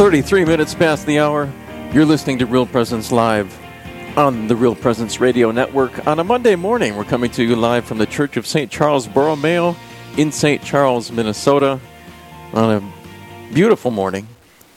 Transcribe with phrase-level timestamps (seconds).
[0.00, 1.46] 33 minutes past the hour.
[1.92, 3.54] You're listening to Real Presence Live
[4.16, 6.06] on the Real Presence Radio Network.
[6.06, 8.70] On a Monday morning, we're coming to you live from the Church of St.
[8.70, 9.76] Charles Borromeo
[10.16, 10.64] in St.
[10.64, 11.78] Charles, Minnesota,
[12.54, 14.26] on a beautiful morning.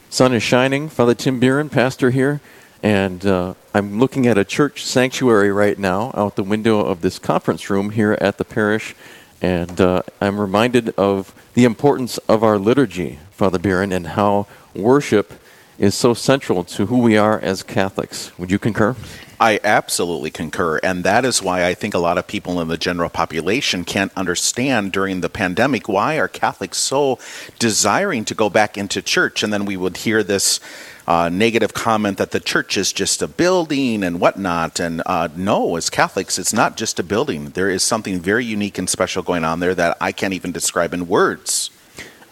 [0.10, 0.90] Sun is shining.
[0.90, 2.42] Father Tim Buren, pastor here,
[2.84, 7.18] and uh, I'm looking at a church sanctuary right now out the window of this
[7.18, 8.94] conference room here at the parish,
[9.42, 15.34] and uh, I'm reminded of the importance of our liturgy, Father Buren, and how worship
[15.78, 18.38] is so central to who we are as Catholics.
[18.38, 18.96] Would you concur?
[19.40, 20.78] I absolutely concur.
[20.78, 24.14] And that is why I think a lot of people in the general population can't
[24.16, 27.20] understand during the pandemic why are Catholics so
[27.60, 29.44] desiring to go back into church.
[29.44, 30.60] And then we would hear this
[31.08, 34.80] uh, negative comment that the church is just a building and whatnot.
[34.80, 37.50] And uh, no, as Catholics, it's not just a building.
[37.50, 40.94] There is something very unique and special going on there that I can't even describe
[40.94, 41.70] in words.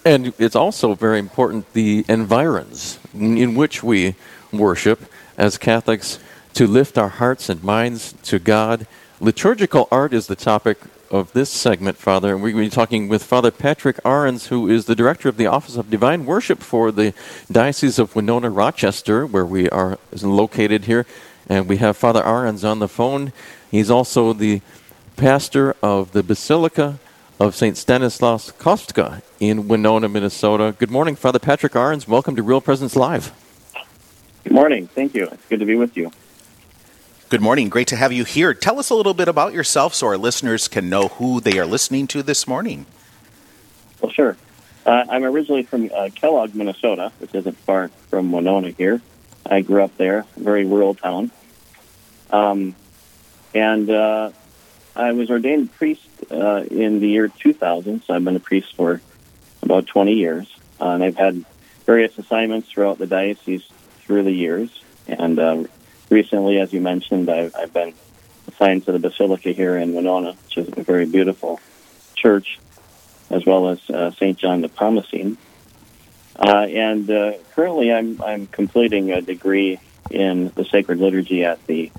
[0.04, 4.16] And it's also very important the environs in which we
[4.52, 5.00] worship
[5.38, 6.18] as Catholics
[6.54, 8.88] to lift our hearts and minds to God.
[9.20, 10.80] Liturgical art is the topic
[11.12, 14.68] of this segment, Father, and we're going to be talking with Father Patrick Arens, who
[14.70, 17.14] is the director of the Office of Divine Worship for the
[17.52, 21.06] Diocese of Winona Rochester, where we are located here.
[21.48, 23.34] And we have Father Arens on the phone.
[23.70, 24.62] He's also the
[25.18, 26.98] pastor of the Basilica
[27.42, 27.76] of St.
[27.76, 30.76] Stanislaus Kostka in Winona, Minnesota.
[30.78, 32.08] Good morning, Father Patrick Arens.
[32.08, 33.32] Welcome to Real Presence Live.
[34.44, 34.86] Good morning.
[34.86, 35.24] Thank you.
[35.24, 36.12] It's good to be with you.
[37.30, 37.70] Good morning.
[37.70, 38.54] Great to have you here.
[38.54, 41.66] Tell us a little bit about yourself so our listeners can know who they are
[41.66, 42.86] listening to this morning.
[44.02, 44.38] Well, sure.
[44.86, 49.02] Uh, I'm originally from uh, Kellogg, Minnesota, which isn't far from Winona here.
[49.48, 51.32] I grew up there, a very rural town.
[52.30, 52.76] Um,
[53.56, 54.30] and uh,
[54.96, 58.76] I was ordained a priest uh, in the year 2000, so I've been a priest
[58.76, 59.02] for
[59.64, 60.54] about 20 years.
[60.80, 61.46] Uh, and I've had
[61.86, 63.64] various assignments throughout the diocese
[64.02, 64.70] through the years.
[65.08, 65.64] And uh,
[66.10, 67.94] recently, as you mentioned, I've, I've been
[68.48, 71.60] assigned to the Basilica here in Winona, which is a very beautiful
[72.16, 72.60] church,
[73.30, 74.38] as well as uh, St.
[74.38, 75.38] John Nepomucene.
[76.36, 81.92] Uh, and uh, currently, I'm, I'm completing a degree in the sacred liturgy at the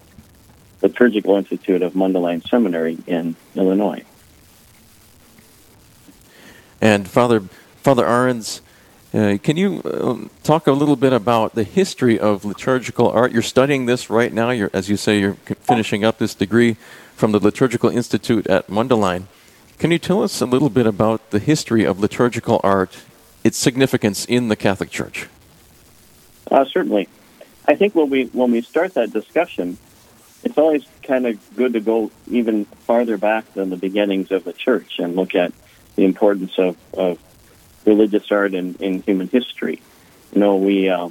[0.83, 4.05] Liturgical Institute of Mundelein Seminary in Illinois.
[6.81, 7.41] And Father
[7.77, 8.61] Father Arens,
[9.15, 13.33] uh, can you uh, talk a little bit about the history of liturgical art?
[13.33, 14.51] You're studying this right now.
[14.51, 16.77] You're, as you say, you're finishing up this degree
[17.15, 19.25] from the Liturgical Institute at Mundelein.
[19.79, 23.03] Can you tell us a little bit about the history of liturgical art,
[23.43, 25.29] its significance in the Catholic Church?
[26.51, 27.09] Uh, certainly.
[27.67, 29.79] I think when we when we start that discussion,
[30.45, 34.53] it's always kind of good to go even farther back than the beginnings of the
[34.53, 35.53] church and look at
[35.97, 37.19] the importance of, of
[37.85, 39.81] religious art in, in human history.
[40.33, 41.11] You know, we uh,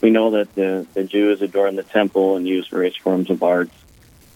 [0.00, 3.70] we know that the, the Jews adorned the temple and used various forms of art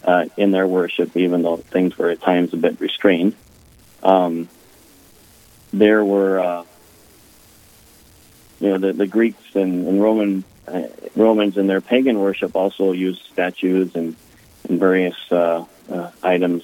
[0.03, 3.35] uh, in their worship, even though things were at times a bit restrained.
[4.01, 4.49] Um,
[5.71, 6.63] there were, uh,
[8.59, 12.91] you know, the, the Greeks and, and Roman uh, Romans in their pagan worship also
[12.91, 14.15] used statues and,
[14.67, 16.63] and various uh, uh, items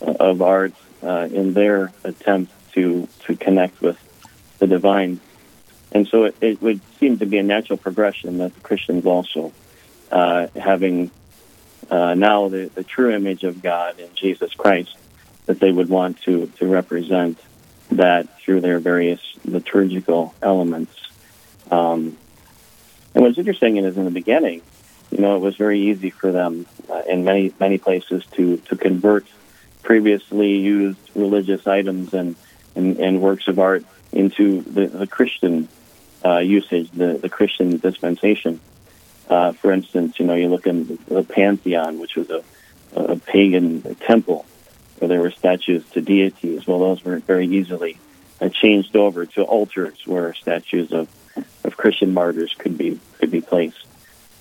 [0.00, 0.72] of art
[1.02, 3.98] in their attempt to to connect with
[4.58, 5.20] the divine.
[5.92, 9.52] And so it, it would seem to be a natural progression that the Christians also,
[10.10, 11.10] uh, having
[11.90, 14.96] uh, now the, the true image of God in Jesus Christ,
[15.46, 17.38] that they would want to, to represent
[17.90, 20.92] that through their various liturgical elements.
[21.70, 22.18] Um,
[23.18, 24.62] and what's interesting is in the beginning,
[25.10, 28.76] you know, it was very easy for them uh, in many many places to to
[28.76, 29.26] convert
[29.82, 32.36] previously used religious items and
[32.76, 35.66] and, and works of art into the, the Christian
[36.24, 38.60] uh, usage, the, the Christian dispensation.
[39.28, 42.44] Uh, for instance, you know, you look in the Pantheon, which was a,
[42.94, 44.46] a pagan temple
[44.98, 46.68] where there were statues to deities.
[46.68, 47.98] Well, those were very easily
[48.40, 51.08] uh, changed over to altars where statues of, of
[51.78, 53.86] Christian martyrs could be could be placed,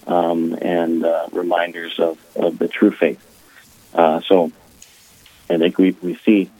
[0.05, 3.23] um, and uh, reminders of, of the true faith.
[3.93, 4.51] Uh, so,
[5.49, 6.51] I think we we see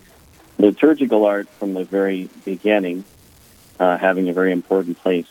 [0.57, 3.03] liturgical art from the very beginning
[3.79, 5.27] uh, having a very important place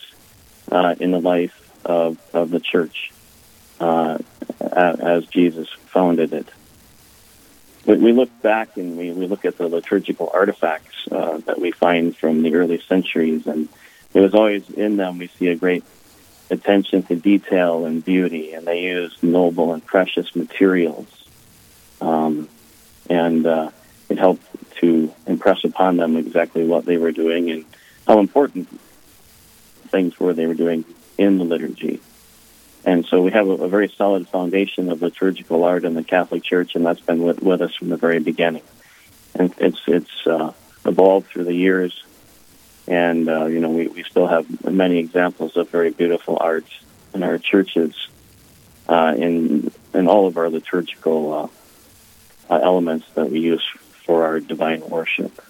[0.71, 1.55] uh, in the life
[1.85, 3.13] of, of the church
[3.81, 4.19] uh,
[4.61, 6.49] as Jesus founded it.
[7.85, 12.17] We, look back and we, we look at the liturgical artifacts uh, that we find
[12.17, 13.69] from the early centuries, and
[14.17, 15.85] it was always in them we see a great
[16.49, 21.07] attention to detail and beauty, and they used noble and precious materials.
[22.01, 22.49] Um,
[23.11, 23.71] and uh,
[24.09, 24.47] it helped
[24.81, 27.67] to impress upon them exactly what they were doing and
[28.07, 28.69] how important
[29.89, 30.87] things were they were doing
[31.19, 32.01] in the liturgy.
[32.87, 36.43] And so we have a, a very solid foundation of liturgical art in the Catholic
[36.43, 38.63] Church, and that's been with, with us from the very beginning.
[39.35, 40.55] And it's it's uh,
[40.87, 42.03] evolved through the years,
[42.87, 46.67] and uh, you know we, we still have many examples of very beautiful art
[47.15, 47.95] in our churches,
[48.89, 51.33] uh, in in all of our liturgical
[52.49, 53.67] uh, uh, elements that we use
[54.05, 55.41] for our divine worship.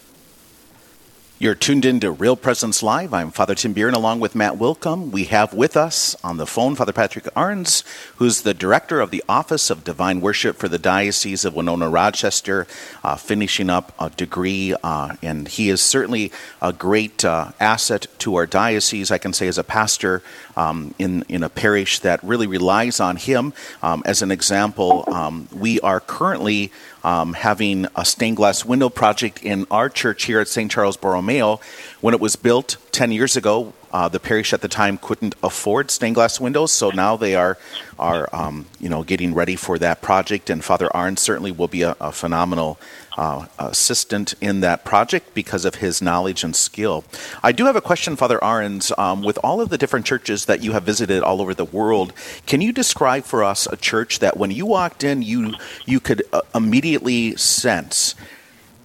[1.39, 3.13] You're tuned in to Real Presence Live.
[3.13, 5.11] I'm Father Tim Bieran along with Matt Willkom.
[5.11, 7.85] We have with us on the phone Father Patrick Arens,
[8.17, 12.67] who's the director of the Office of Divine Worship for the Diocese of Winona Rochester,
[13.05, 14.75] uh, finishing up a degree.
[14.83, 19.47] Uh, and he is certainly a great uh, asset to our diocese, I can say,
[19.47, 20.23] as a pastor
[20.57, 23.53] um, in, in a parish that really relies on him.
[23.83, 26.73] Um, as an example, um, we are currently
[27.07, 30.69] um, having a stained glass window project in our church here at St.
[30.69, 31.61] Charles Borromeo.
[32.01, 35.91] When it was built 10 years ago, uh, the parish at the time couldn't afford
[35.91, 37.57] stained glass windows, so now they are
[37.99, 40.51] are um, you know getting ready for that project.
[40.51, 42.79] And Father Arens certainly will be a, a phenomenal
[43.17, 47.05] uh, assistant in that project because of his knowledge and skill.
[47.43, 48.93] I do have a question, Father Arens.
[48.99, 52.13] Um, with all of the different churches that you have visited all over the world,
[52.45, 55.55] can you describe for us a church that when you walked in, you
[55.87, 58.15] you could uh, immediately sense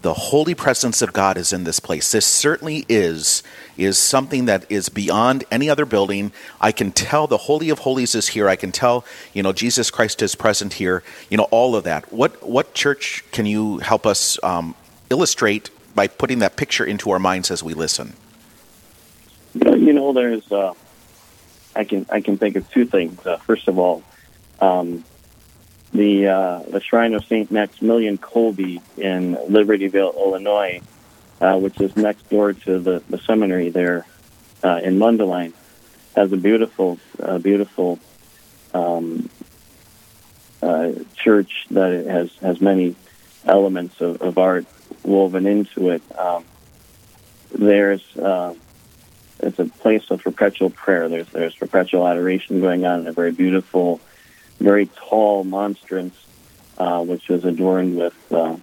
[0.01, 2.11] the holy presence of God is in this place.
[2.11, 3.43] This certainly is
[3.77, 6.31] is something that is beyond any other building.
[6.59, 8.49] I can tell the holy of holies is here.
[8.49, 11.03] I can tell, you know, Jesus Christ is present here.
[11.29, 12.11] You know, all of that.
[12.11, 14.75] What what church can you help us um,
[15.09, 18.13] illustrate by putting that picture into our minds as we listen?
[19.53, 20.73] You know, there's uh,
[21.75, 23.25] I can I can think of two things.
[23.25, 24.03] Uh, first of all,
[24.59, 25.03] um,
[25.93, 30.81] the uh, the Shrine of Saint Maximilian Kolbe in Libertyville, Illinois,
[31.39, 34.05] uh, which is next door to the, the seminary there
[34.63, 35.53] uh, in Mundelein,
[36.15, 36.97] has a beautiful
[37.41, 37.99] beautiful
[38.73, 39.29] um,
[40.61, 42.95] uh, church that has has many
[43.45, 44.65] elements of, of art
[45.03, 46.03] woven into it.
[46.17, 46.45] Um,
[47.53, 48.53] there's uh,
[49.39, 51.09] it's a place of perpetual prayer.
[51.09, 53.99] There's there's perpetual adoration going on in a very beautiful
[54.61, 56.15] very tall monstrance,
[56.77, 58.55] uh, which was adorned with uh,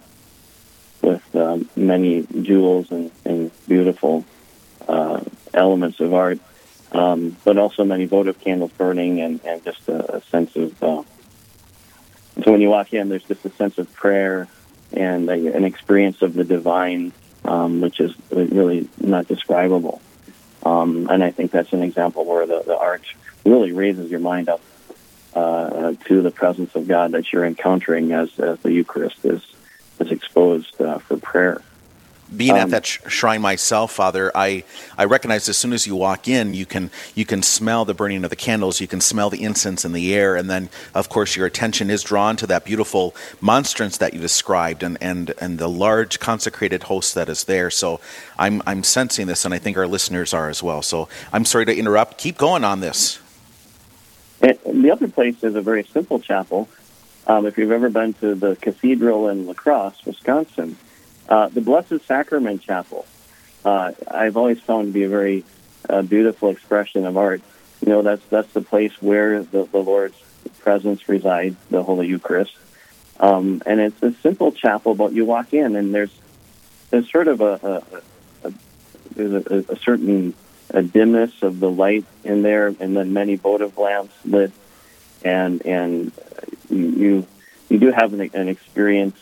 [1.01, 4.25] with uh, many jewels and, and beautiful
[4.87, 5.21] uh,
[5.53, 6.39] elements of art,
[6.91, 10.83] um, but also many votive candles burning and, and just a, a sense of.
[10.83, 11.03] Uh,
[12.43, 14.47] so when you walk in, there's just a sense of prayer
[14.93, 17.11] and a, an experience of the divine,
[17.43, 20.01] um, which is really not describable.
[20.63, 23.03] Um, and I think that's an example where the, the art
[23.45, 24.61] really raises your mind up
[25.39, 29.45] uh, to the presence of God that you're encountering as, as the Eucharist is
[29.99, 31.61] is exposed uh, for prayer.
[32.35, 34.63] Being um, at that sh- shrine myself, Father, I,
[34.97, 38.23] I recognize as soon as you walk in, you can you can smell the burning
[38.23, 41.35] of the candles, you can smell the incense in the air, and then of course
[41.35, 45.67] your attention is drawn to that beautiful monstrance that you described, and, and, and the
[45.67, 47.71] large consecrated host that is there.
[47.71, 47.99] So
[48.37, 50.81] I'm I'm sensing this, and I think our listeners are as well.
[50.81, 52.19] So I'm sorry to interrupt.
[52.19, 53.19] Keep going on this.
[54.89, 56.67] The other place is a very simple chapel.
[57.27, 60.77] Um, if you've ever been to the cathedral in La Crosse, Wisconsin,
[61.29, 63.05] uh, the Blessed Sacrament Chapel,
[63.63, 65.43] uh, I've always found to be a very
[65.87, 67.43] uh, beautiful expression of art.
[67.85, 70.17] You know, that's that's the place where the, the Lord's
[70.57, 72.57] presence resides, the Holy Eucharist.
[73.19, 76.19] Um, and it's a simple chapel, but you walk in and there's
[76.89, 77.83] there's sort of a,
[78.43, 78.53] a, a
[79.13, 80.33] there's a, a certain
[80.71, 84.51] a dimness of the light in there, and then many votive lamps lit,
[85.23, 87.27] and and uh, you
[87.69, 89.17] you do have an, an experience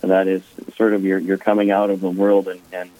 [0.00, 0.42] that is
[0.76, 2.90] sort of you're you're coming out of the world and and,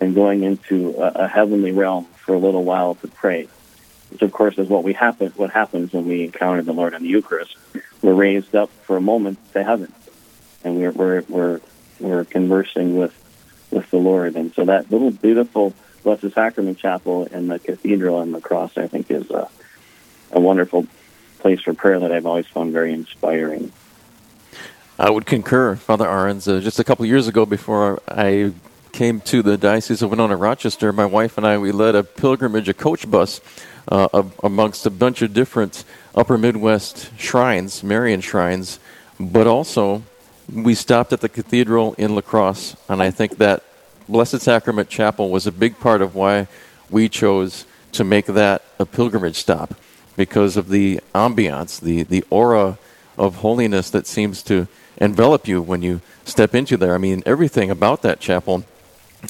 [0.00, 3.48] and going into a, a heavenly realm for a little while to pray,
[4.10, 7.02] which of course is what we happen what happens when we encounter the Lord in
[7.02, 7.56] the Eucharist.
[8.02, 9.92] We're raised up for a moment to heaven,
[10.64, 11.60] and we're we're we're
[12.00, 13.14] we're conversing with
[13.70, 18.32] with the Lord, and so that little beautiful Blessed Sacrament Chapel in the cathedral and
[18.32, 19.48] La Crosse, I think, is a,
[20.32, 20.86] a wonderful
[21.38, 23.72] place for prayer that I've always found very inspiring.
[24.98, 26.48] I would concur, Father Arens.
[26.48, 28.52] Uh, just a couple years ago, before I
[28.92, 32.68] came to the Diocese of Winona Rochester, my wife and I we led a pilgrimage,
[32.68, 33.40] a coach bus,
[33.86, 38.80] uh, amongst a bunch of different Upper Midwest shrines, Marian shrines,
[39.20, 40.02] but also
[40.52, 43.62] we stopped at the cathedral in La Crosse, and I think that
[44.08, 46.48] Blessed Sacrament Chapel was a big part of why
[46.90, 49.74] we chose to make that a pilgrimage stop
[50.18, 52.76] because of the ambiance, the, the aura
[53.16, 56.92] of holiness that seems to envelop you when you step into there.
[56.92, 58.64] I mean, everything about that chapel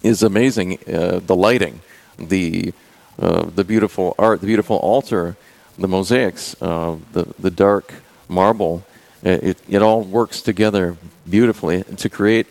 [0.02, 0.78] is amazing.
[0.88, 1.82] Uh, the lighting,
[2.18, 2.72] the
[3.18, 5.36] uh, the beautiful art, the beautiful altar,
[5.76, 7.92] the mosaics, uh, the, the dark
[8.28, 8.84] marble.
[9.24, 10.96] It, it all works together
[11.28, 12.46] beautifully to create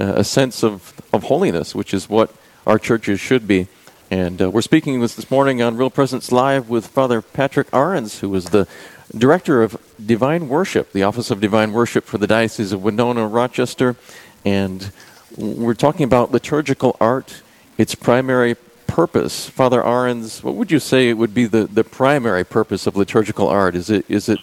[0.00, 2.32] uh, a sense of, of holiness, which is what
[2.64, 3.66] our churches should be.
[4.10, 8.20] And uh, we're speaking this, this morning on Real Presence Live with Father Patrick Arens,
[8.20, 8.68] who is the
[9.16, 13.96] Director of Divine Worship, the Office of Divine Worship for the Diocese of Winona, Rochester.
[14.44, 14.92] And
[15.36, 17.42] we're talking about liturgical art,
[17.78, 18.56] its primary
[18.86, 19.48] purpose.
[19.48, 23.74] Father Arens, what would you say would be the, the primary purpose of liturgical art?
[23.74, 24.40] Is it, is it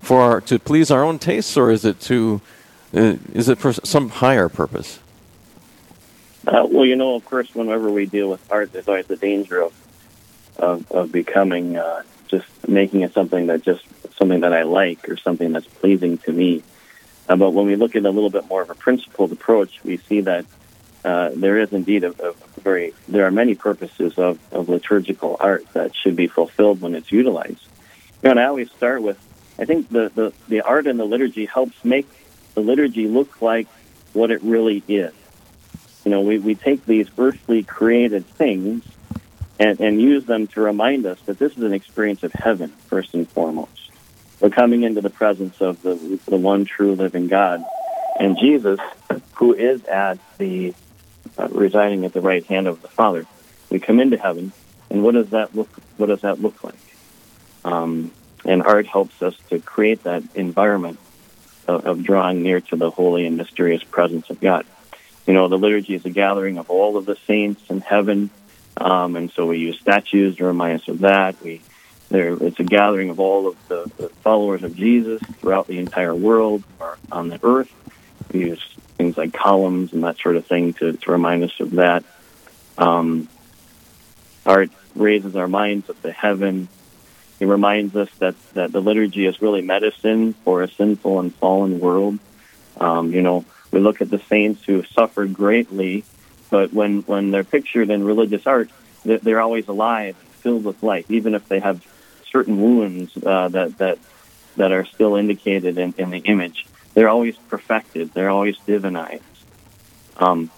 [0.00, 2.40] for our, to please our own tastes, or is it to
[2.92, 4.98] uh, is it for some higher purpose?
[6.46, 9.60] Uh, well, you know, of course, whenever we deal with art, there's always the danger
[9.62, 9.74] of
[10.58, 13.84] of, of becoming uh, just making it something that just
[14.16, 16.62] something that I like or something that's pleasing to me.
[17.28, 19.96] Uh, but when we look at a little bit more of a principled approach, we
[19.98, 20.44] see that
[21.04, 25.64] uh, there is indeed a, a, very there are many purposes of, of liturgical art
[25.72, 27.64] that should be fulfilled when it's utilized.
[28.22, 29.18] You know, and I always start with
[29.58, 32.08] I think the, the, the art in the liturgy helps make
[32.54, 33.68] the liturgy look like
[34.14, 35.12] what it really is.
[36.04, 38.84] You know, we, we take these earthly created things
[39.58, 43.14] and, and use them to remind us that this is an experience of heaven, first
[43.14, 43.90] and foremost.
[44.40, 47.62] We're coming into the presence of the, the one true living God.
[48.18, 48.80] And Jesus,
[49.34, 50.74] who is at the,
[51.38, 53.26] uh, residing at the right hand of the Father,
[53.68, 54.52] we come into heaven,
[54.88, 56.74] and what does that look, what does that look like?
[57.64, 58.10] Um,
[58.44, 60.98] and art helps us to create that environment
[61.68, 64.64] of, of drawing near to the holy and mysterious presence of God.
[65.30, 68.30] You know, the liturgy is a gathering of all of the saints in heaven
[68.76, 71.40] um, and so we use statues to remind us of that.
[71.42, 71.60] We
[72.08, 76.14] there it's a gathering of all of the, the followers of Jesus throughout the entire
[76.14, 77.70] world or on the earth.
[78.32, 78.62] We use
[78.96, 82.04] things like columns and that sort of thing to, to remind us of that.
[82.78, 83.28] Um,
[84.46, 86.68] art raises our minds up to heaven.
[87.38, 91.80] It reminds us that, that the liturgy is really medicine for a sinful and fallen
[91.80, 92.18] world.
[92.78, 96.04] Um, you know, we look at the saints who have suffered greatly
[96.50, 98.68] but when, when they're pictured in religious art,
[99.04, 101.86] they're, always alive, filled with life, even if they have
[102.30, 103.98] certain wounds uh, that, that,
[104.56, 106.66] that are still indicated in, in the image.
[106.92, 108.12] They're always perfected.
[108.12, 109.22] They're always divinized.
[110.16, 110.50] Um,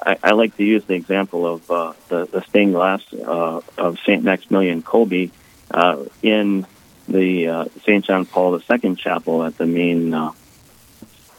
[0.00, 3.98] I, I, like to use the example of uh, the, the stained glass uh, of
[3.98, 4.22] St.
[4.22, 5.30] Maximilian Kolbe
[5.70, 6.66] uh, in
[7.06, 8.04] the uh, St.
[8.04, 10.32] John Paul II chapel at the main uh,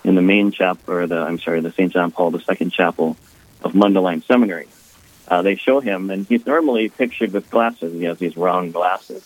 [0.03, 1.91] in the main chapel, or the I'm sorry, the St.
[1.91, 3.17] John Paul II chapel
[3.61, 4.67] of Mundelein Seminary.
[5.27, 7.93] Uh, they show him, and he's normally pictured with glasses.
[7.93, 9.25] He has these round glasses.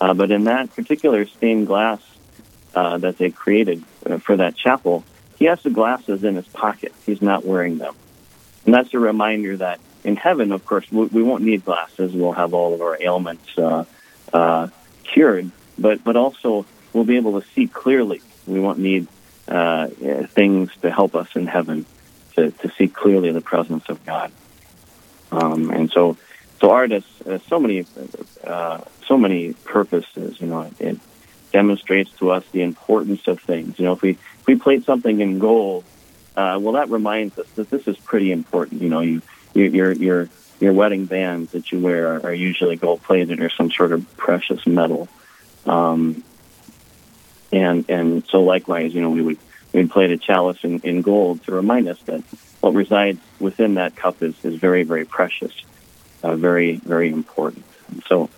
[0.00, 2.00] Uh, but in that particular stained glass
[2.74, 5.04] uh, that they created uh, for that chapel,
[5.38, 6.92] he has the glasses in his pocket.
[7.04, 7.94] He's not wearing them.
[8.64, 12.12] And that's a reminder that in heaven, of course, we, we won't need glasses.
[12.12, 13.84] We'll have all of our ailments uh,
[14.32, 14.68] uh,
[15.02, 18.22] cured, but, but also we'll be able to see clearly.
[18.46, 19.08] We won't need
[19.50, 21.86] things to help us in heaven
[22.36, 24.32] to, to see clearly the presence of God.
[25.32, 26.16] Um, and so,
[26.60, 27.04] so art has,
[27.48, 27.86] so many,
[28.44, 30.40] uh, so many purposes.
[30.40, 31.00] You know, it, it,
[31.52, 33.76] demonstrates to us the importance of things.
[33.76, 35.84] You know, if we if we plate something in gold,
[36.36, 38.82] uh, well, that reminds us that this is pretty important.
[38.82, 39.20] You know, you
[39.52, 40.28] your your
[40.60, 44.16] your wedding bands that you wear are, are usually gold plated or some sort of
[44.16, 45.08] precious metal.
[45.66, 46.22] Um,
[47.52, 49.38] and and so likewise, you know, we would
[49.72, 52.22] we plate a chalice in, in gold to remind us that
[52.60, 55.52] what resides within that cup is, is very, very precious,
[56.22, 57.64] uh, very, very important.
[57.88, 58.28] And so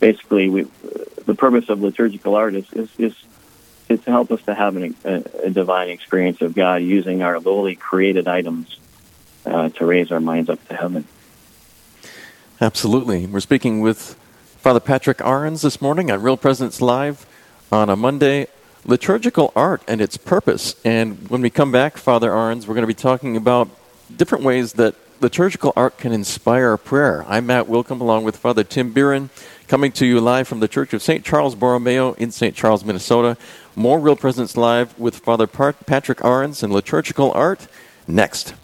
[0.00, 0.66] basically, we,
[1.24, 3.14] the purpose of liturgical art is, is, is,
[3.88, 7.40] is to help us to have an, a, a, divine experience of God using our
[7.40, 8.78] lowly created items
[9.44, 11.04] uh, to raise our minds up to heaven.
[12.60, 13.26] Absolutely.
[13.26, 14.14] We're speaking with
[14.58, 17.26] Father Patrick Arens this morning on Real Presence Live
[17.70, 18.46] on a Monday
[18.84, 20.76] liturgical art and its purpose.
[20.84, 23.68] And when we come back, Father Arens, we're going to be talking about
[24.14, 27.24] different ways that liturgical art can inspire prayer.
[27.26, 29.30] I'm Matt Willkom along with Father Tim Biren,
[29.66, 31.24] coming to you live from the Church of St.
[31.24, 32.54] Charles Borromeo in St.
[32.54, 33.36] Charles, Minnesota.
[33.74, 37.66] More Real Presence Live with Father Patrick Arens and liturgical art
[38.06, 38.54] next.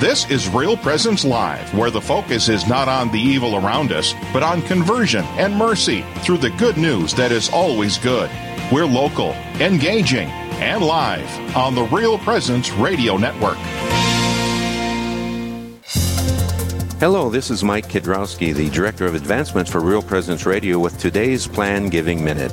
[0.00, 4.12] This is Real Presence Live, where the focus is not on the evil around us,
[4.32, 8.28] but on conversion and mercy through the good news that is always good.
[8.72, 13.56] We're local, engaging, and live on the Real Presence Radio Network.
[16.98, 21.46] Hello, this is Mike Kidrowski, the Director of Advancements for Real Presence Radio, with today's
[21.46, 22.52] Plan Giving Minute.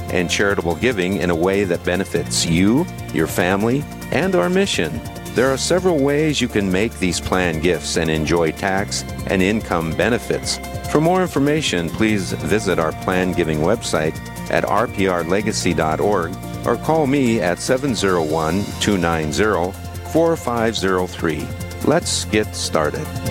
[0.11, 5.01] and charitable giving in a way that benefits you, your family, and our mission.
[5.33, 9.95] There are several ways you can make these plan gifts and enjoy tax and income
[9.95, 10.57] benefits.
[10.91, 14.17] For more information, please visit our plan giving website
[14.51, 19.71] at rprlegacy.org or call me at 701 290
[20.11, 21.47] 4503.
[21.85, 23.30] Let's get started.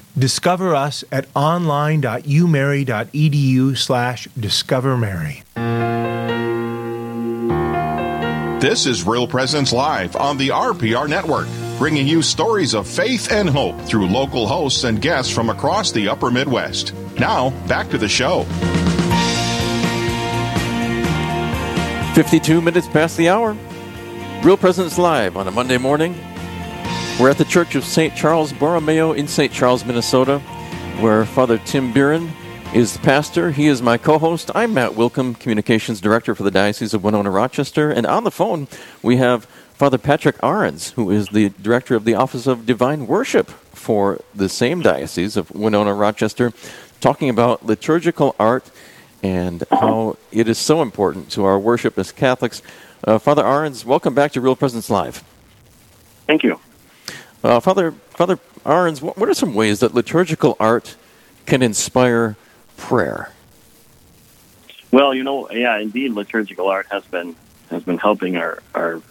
[0.17, 5.43] Discover us at online.umary.edu slash discovermary.
[8.61, 11.47] This is Real Presence Live on the RPR Network,
[11.79, 16.07] bringing you stories of faith and hope through local hosts and guests from across the
[16.07, 16.93] upper Midwest.
[17.17, 18.43] Now, back to the show.
[22.13, 23.57] 52 minutes past the hour.
[24.43, 26.13] Real Presence Live on a Monday morning.
[27.19, 28.15] We're at the Church of St.
[28.15, 29.53] Charles Borromeo in St.
[29.53, 30.39] Charles, Minnesota,
[30.99, 32.31] where Father Tim Buren
[32.73, 33.51] is the pastor.
[33.51, 34.49] He is my co host.
[34.55, 37.91] I'm Matt Willkom, Communications Director for the Diocese of Winona Rochester.
[37.91, 38.67] And on the phone,
[39.03, 43.49] we have Father Patrick Arens, who is the Director of the Office of Divine Worship
[43.49, 46.53] for the same Diocese of Winona Rochester,
[47.01, 48.71] talking about liturgical art
[49.21, 52.63] and how it is so important to our worship as Catholics.
[53.03, 55.23] Uh, Father Arens, welcome back to Real Presence Live.
[56.25, 56.59] Thank you.
[57.43, 60.95] Uh, Father Father Arens, what, what are some ways that liturgical art
[61.45, 62.35] can inspire
[62.77, 63.31] prayer?
[64.91, 67.35] Well, you know, yeah, indeed, liturgical art has been
[67.69, 69.01] has been helping our our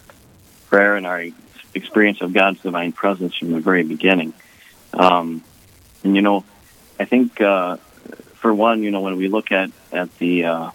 [0.69, 1.27] prayer and our
[1.75, 4.33] experience of God's divine presence from the very beginning.
[4.93, 5.43] Um,
[6.05, 6.45] and you know,
[6.99, 7.77] I think uh,
[8.35, 10.71] for one, you know, when we look at at the uh,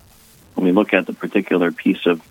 [0.56, 2.22] when we look at the particular piece of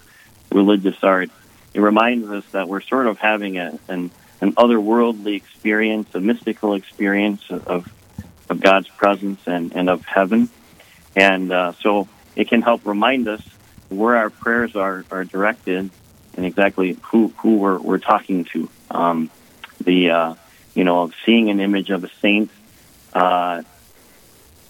[0.51, 1.31] religious art,
[1.73, 4.11] it reminds us that we're sort of having a, an
[4.45, 7.91] an otherworldly experience, a mystical experience of,
[8.51, 10.51] of God's presence and, and of heaven.
[11.17, 13.41] And uh, so it can help remind us
[13.89, 15.89] where our prayers are, are directed
[16.37, 18.69] and exactly who, who we're, we're talking to.
[18.91, 19.31] Um,
[19.83, 20.35] the, uh,
[20.75, 22.51] you know, seeing an image of a saint
[23.15, 23.63] uh,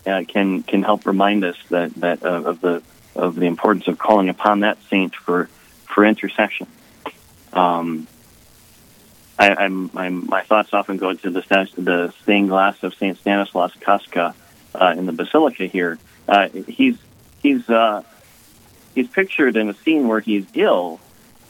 [0.06, 2.80] uh, can, can help remind us that, that uh, of, the,
[3.16, 5.48] of the importance of calling upon that saint for,
[5.92, 6.68] for intercession.
[7.52, 8.06] Um,
[9.38, 11.40] I, I'm, I'm, my thoughts often go to the,
[11.76, 14.34] the stained glass of Saint Stanislaus Kostka
[14.74, 15.98] uh, in the basilica here.
[16.28, 16.96] Uh, he's
[17.42, 18.02] he's uh,
[18.94, 21.00] he's pictured in a scene where he's ill,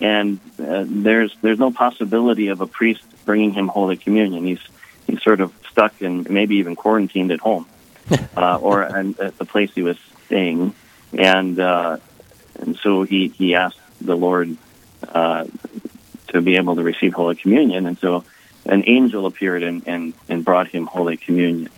[0.01, 4.45] and uh, there's there's no possibility of a priest bringing him Holy Communion.
[4.45, 4.61] He's
[5.07, 7.67] he's sort of stuck and maybe even quarantined at home,
[8.37, 10.75] uh, or at the place he was staying,
[11.13, 11.99] and uh,
[12.59, 14.57] and so he he asked the Lord
[15.09, 15.45] uh,
[16.35, 17.87] to be able to receive Holy Communion.
[17.87, 18.25] And so
[18.67, 21.71] an angel appeared and, and, and brought him Holy Communion.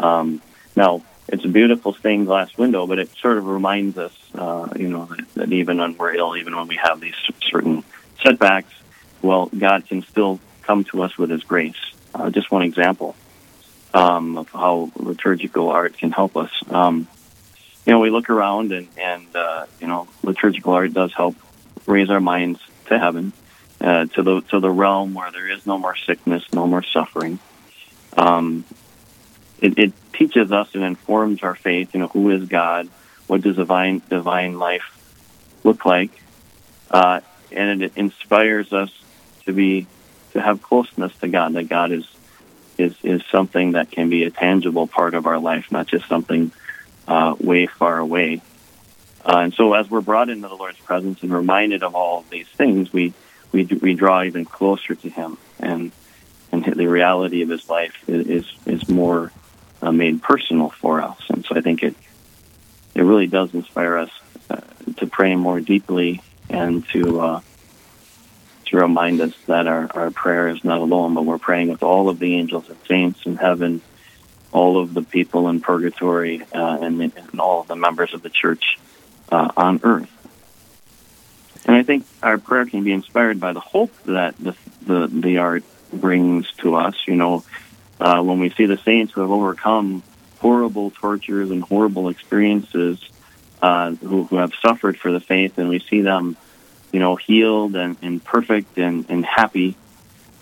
[0.00, 0.40] Um,
[0.74, 4.88] now, it's a beautiful stained glass window, but it sort of reminds us, uh, you
[4.88, 7.14] know, that, that even when we're ill, even when we have these
[7.50, 7.84] certain
[8.22, 8.72] setbacks,
[9.20, 11.76] well, God can still come to us with His grace.
[12.14, 13.14] Uh, just one example
[13.92, 16.50] um, of how liturgical art can help us.
[16.70, 17.06] Um,
[17.84, 21.36] you know, we look around and, and uh, you know, liturgical art does help
[21.86, 23.34] raise our minds to heaven
[23.82, 27.38] uh, to the to the realm where there is no more sickness, no more suffering.
[28.16, 28.64] Um,
[29.60, 31.94] it, it, teaches us and informs our faith.
[31.94, 32.86] You know, who is God?
[33.26, 34.84] What does divine divine life
[35.64, 36.10] look like?
[36.90, 38.90] Uh, and it inspires us
[39.46, 39.86] to be
[40.32, 41.54] to have closeness to God.
[41.54, 42.06] That God is
[42.76, 46.52] is is something that can be a tangible part of our life, not just something
[47.08, 48.42] uh, way far away.
[49.24, 52.30] Uh, and so, as we're brought into the Lord's presence and reminded of all of
[52.30, 53.14] these things, we
[53.52, 55.92] we we draw even closer to Him, and
[56.50, 59.30] and the reality of His life is is, more
[59.80, 61.18] uh, made personal for us.
[61.28, 61.94] And so, I think it
[62.94, 64.10] it really does inspire us
[64.50, 64.60] uh,
[64.96, 67.40] to pray more deeply and to uh,
[68.72, 72.08] to remind us that our, our prayer is not alone, but we're praying with all
[72.08, 73.82] of the angels and saints in heaven,
[74.50, 78.30] all of the people in purgatory, uh, and, and, all of the members of the
[78.30, 78.78] church
[79.30, 80.10] uh, on earth.
[81.66, 85.38] And I think our prayer can be inspired by the hope that the the, the
[85.38, 86.96] art brings to us.
[87.06, 87.44] You know,
[88.00, 90.02] uh, when we see the saints who have overcome
[90.40, 92.98] horrible tortures and horrible experiences,
[93.60, 96.36] uh, who, who have suffered for the faith, and we see them
[96.92, 99.74] you know, healed and, and perfect and, and happy,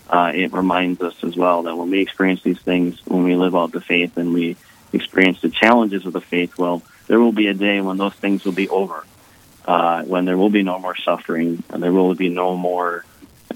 [0.09, 3.55] uh, it reminds us as well that when we experience these things, when we live
[3.55, 4.57] out the faith and we
[4.93, 8.45] experience the challenges of the faith, well, there will be a day when those things
[8.45, 9.05] will be over,
[9.67, 13.05] uh, when there will be no more suffering and there will be no more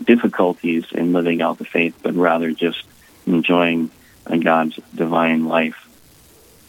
[0.02, 2.82] difficulties in living out the faith, but rather just
[3.26, 3.90] enjoying
[4.42, 5.88] God's divine life.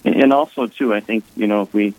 [0.03, 1.95] And also, too, I think, you know, if we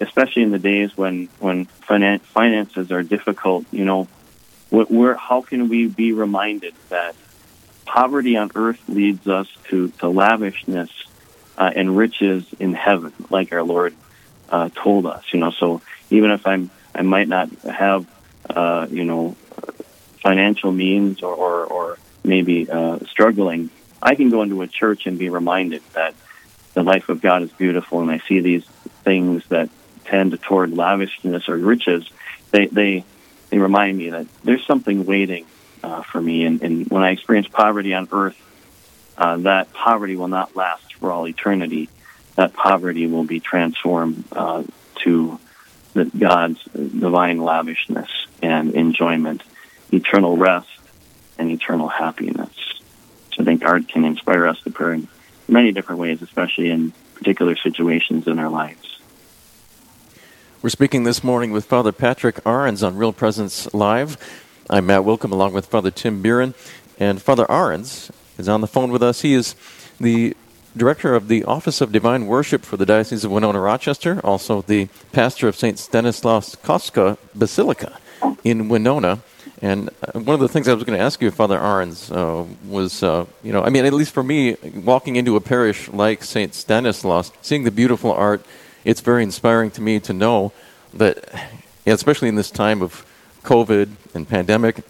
[0.00, 4.08] especially in the days when when finan- finances are difficult, you know,
[5.16, 7.14] how can we be reminded that
[7.84, 10.90] poverty on earth leads us to to lavishness
[11.58, 13.94] uh, and riches in heaven, like our Lord
[14.48, 15.24] uh, told us.
[15.32, 18.06] You know, so even if I'm I might not have
[18.48, 19.36] uh, you know
[20.22, 23.70] financial means or or, or maybe uh, struggling,
[24.00, 26.14] I can go into a church and be reminded that
[26.74, 28.64] the life of God is beautiful, and I see these
[29.04, 29.68] things that
[30.04, 32.08] tend toward lavishness or riches,
[32.50, 33.04] they they
[33.50, 35.46] they remind me that there's something waiting
[35.82, 36.44] uh, for me.
[36.44, 38.36] And, and when I experience poverty on earth,
[39.16, 41.88] uh, that poverty will not last for all eternity.
[42.36, 44.64] That poverty will be transformed uh,
[45.04, 45.38] to
[45.94, 48.10] the, God's divine lavishness
[48.42, 49.42] and enjoyment,
[49.92, 50.68] eternal rest,
[51.38, 52.50] and eternal happiness.
[53.32, 55.08] So I think art can inspire us to pray in
[55.48, 59.00] many different ways, especially in particular situations in our lives.
[60.60, 64.16] We're speaking this morning with Father Patrick Arens on Real Presence Live.
[64.70, 66.54] I'm Matt Willkom along with Father Tim Buren.
[67.00, 69.22] And Father Arens is on the phone with us.
[69.22, 69.56] He is
[69.98, 70.36] the
[70.76, 74.88] director of the Office of Divine Worship for the Diocese of Winona Rochester, also the
[75.12, 75.78] pastor of St.
[75.78, 77.98] Stanislaus Kostka Basilica
[78.44, 79.20] in Winona.
[79.60, 82.44] And uh, one of the things I was going to ask you, Father Arens, uh,
[82.66, 86.24] was, uh, you know, I mean, at least for me, walking into a parish like
[86.24, 86.52] St.
[86.52, 88.44] Stanislaus, seeing the beautiful art
[88.84, 90.52] it's very inspiring to me to know
[90.94, 91.24] that,
[91.86, 93.06] especially in this time of
[93.44, 94.82] COVID and pandemic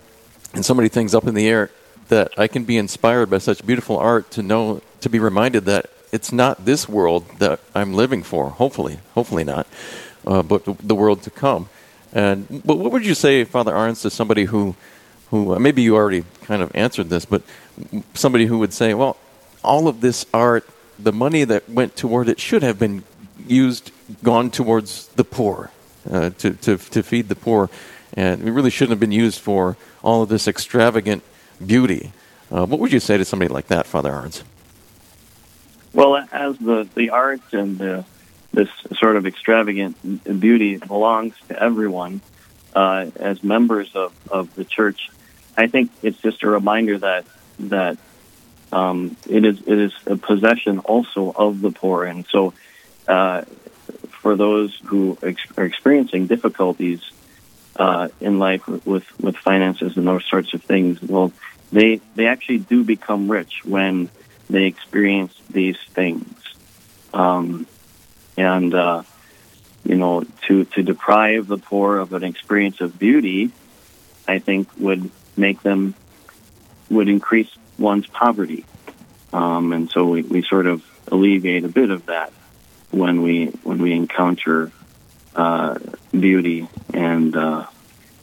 [0.54, 1.70] and so many things up in the air,
[2.08, 5.86] that I can be inspired by such beautiful art to know, to be reminded that
[6.12, 9.66] it's not this world that I'm living for, hopefully, hopefully not,
[10.26, 11.68] uh, but the, world to come.
[12.12, 14.76] And but what would you say, Father Arens, to somebody who,
[15.30, 17.42] who uh, maybe you already kind of answered this, but
[18.14, 19.16] somebody who would say, well,
[19.64, 23.04] all of this art, the money that went toward it should have been
[23.46, 23.90] used,
[24.22, 25.70] gone towards the poor,
[26.10, 27.70] uh, to, to, to feed the poor.
[28.14, 31.22] And it really shouldn't have been used for all of this extravagant
[31.64, 32.12] beauty.
[32.50, 34.44] Uh, what would you say to somebody like that, Father Arens?
[35.94, 38.04] Well, as the, the art and the,
[38.52, 42.20] this sort of extravagant beauty belongs to everyone,
[42.74, 45.10] uh, as members of, of the church,
[45.56, 47.26] I think it's just a reminder that
[47.58, 47.98] that
[48.72, 52.54] um, it is it is a possession also of the poor, and so
[53.06, 53.42] uh,
[54.08, 57.02] for those who ex- are experiencing difficulties
[57.76, 61.32] uh, in life with, with finances and those sorts of things, well,
[61.70, 64.08] they they actually do become rich when
[64.48, 66.34] they experience these things,
[67.12, 67.66] um,
[68.36, 69.02] and uh,
[69.84, 73.50] you know, to to deprive the poor of an experience of beauty,
[74.26, 75.94] I think would make them
[76.90, 78.64] would increase one's poverty,
[79.32, 82.32] um, and so we, we sort of alleviate a bit of that
[82.90, 84.70] when we when we encounter
[85.34, 85.78] uh,
[86.12, 87.66] beauty and uh,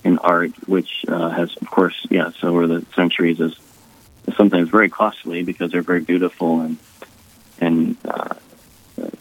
[0.03, 3.55] in art, which uh, has, of course, yes, over the centuries is
[4.37, 6.77] sometimes very costly because they're very beautiful and
[7.59, 8.35] and uh,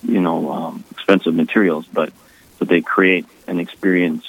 [0.03, 2.13] you know um, expensive materials, but
[2.59, 4.25] but they create an experience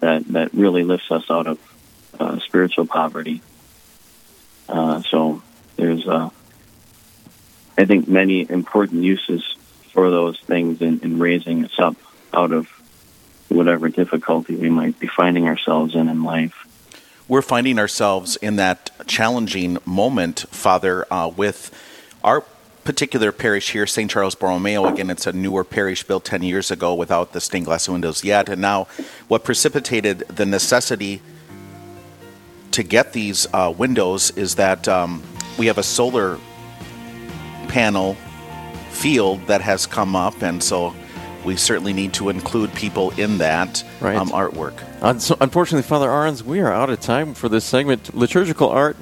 [0.00, 1.58] that that really lifts us out of
[2.18, 3.42] uh, spiritual poverty.
[4.68, 5.42] Uh, so
[5.76, 6.28] there's, uh,
[7.76, 9.42] I think, many important uses
[9.92, 11.96] for those things in, in raising us up
[12.34, 12.68] out of
[13.48, 16.66] whatever difficulty we might be finding ourselves in in life.
[17.28, 21.70] We're finding ourselves in that challenging moment, Father, uh, with
[22.24, 22.40] our
[22.84, 24.10] particular parish here, St.
[24.10, 27.86] Charles Borromeo, again, it's a newer parish built 10 years ago without the stained glass
[27.86, 28.48] windows yet.
[28.48, 28.84] And now,
[29.28, 31.20] what precipitated the necessity
[32.70, 35.22] to get these uh, windows is that um,
[35.58, 36.38] we have a solar
[37.68, 38.16] panel
[38.88, 40.94] field that has come up, and so
[41.44, 44.16] we certainly need to include people in that Right.
[44.16, 44.74] um, artwork.
[45.02, 48.14] Unfortunately, Father Arens, we are out of time for this segment.
[48.14, 48.96] Liturgical art,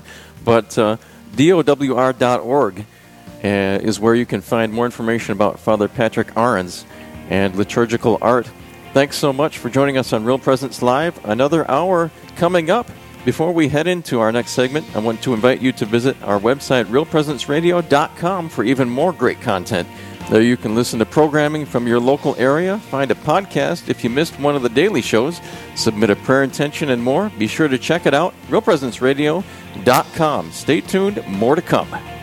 [0.44, 0.96] but uh,
[1.34, 6.84] dowr.org uh, is where you can find more information about Father Patrick Arens
[7.30, 8.48] and liturgical art.
[8.92, 11.22] Thanks so much for joining us on Real Presence Live.
[11.24, 12.90] Another hour coming up.
[13.26, 16.38] Before we head into our next segment, I want to invite you to visit our
[16.38, 19.88] website, realpresenceradio.com, for even more great content.
[20.28, 24.10] There you can listen to programming from your local area, find a podcast if you
[24.10, 25.40] missed one of the daily shows,
[25.76, 27.30] submit a prayer intention, and more.
[27.38, 30.50] Be sure to check it out, realpresenceradio.com.
[30.50, 32.15] Stay tuned, more to come.